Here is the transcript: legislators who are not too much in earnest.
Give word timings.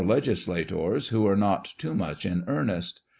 legislators 0.03 1.09
who 1.09 1.27
are 1.27 1.35
not 1.35 1.75
too 1.77 1.93
much 1.93 2.25
in 2.25 2.43
earnest. 2.47 3.01